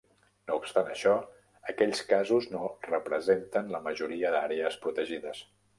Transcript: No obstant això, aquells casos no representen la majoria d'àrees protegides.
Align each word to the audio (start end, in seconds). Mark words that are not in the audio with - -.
No 0.51 0.55
obstant 0.61 0.87
això, 0.93 1.13
aquells 1.73 2.01
casos 2.15 2.49
no 2.55 2.65
representen 2.89 3.73
la 3.77 3.85
majoria 3.91 4.35
d'àrees 4.39 4.85
protegides. 4.87 5.51